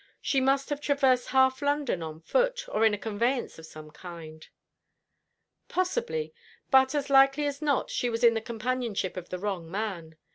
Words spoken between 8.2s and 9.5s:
in the companionship of the